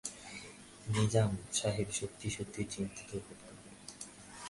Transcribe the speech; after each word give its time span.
নিজাম 0.87 1.31
সাহেব 1.53 1.89
সত্যি-সত্যি 1.91 2.61
চিন্তিত 2.71 3.09
বোধ 3.15 3.39
করলেন। 3.41 3.75